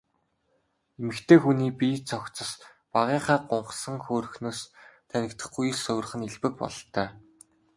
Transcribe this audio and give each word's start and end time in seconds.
Эмэгтэй 0.99 1.39
хүний 1.41 1.71
бие 1.79 1.97
цогцос 2.09 2.51
багынхаа 2.93 3.39
гунхсан 3.49 3.95
хөөрхнөөс 4.05 4.59
танигдахгүй 5.09 5.65
эрс 5.71 5.83
хувирах 5.85 6.13
нь 6.17 6.25
элбэг 6.29 6.53
бололтой. 6.61 7.07